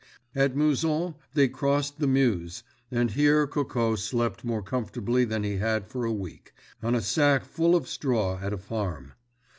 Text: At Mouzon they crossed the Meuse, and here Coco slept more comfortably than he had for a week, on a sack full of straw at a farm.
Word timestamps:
At 0.33 0.55
Mouzon 0.55 1.13
they 1.35 1.47
crossed 1.47 1.99
the 1.99 2.07
Meuse, 2.07 2.63
and 2.89 3.11
here 3.11 3.45
Coco 3.45 3.93
slept 3.93 4.43
more 4.43 4.63
comfortably 4.63 5.25
than 5.25 5.43
he 5.43 5.57
had 5.57 5.85
for 5.85 6.05
a 6.05 6.11
week, 6.11 6.53
on 6.81 6.95
a 6.95 7.01
sack 7.03 7.45
full 7.45 7.75
of 7.75 7.87
straw 7.87 8.39
at 8.39 8.51
a 8.51 8.57
farm. 8.57 9.13